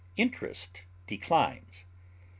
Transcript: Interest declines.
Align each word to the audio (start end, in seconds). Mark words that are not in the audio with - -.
Interest 0.17 0.81
declines. 1.05 1.85